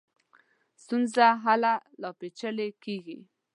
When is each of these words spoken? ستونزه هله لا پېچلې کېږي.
ستونزه 0.83 1.25
هله 1.45 1.73
لا 2.01 2.09
پېچلې 2.19 2.67
کېږي. 2.83 3.19